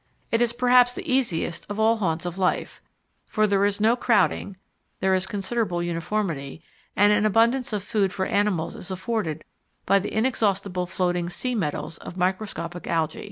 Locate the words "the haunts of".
1.93-2.39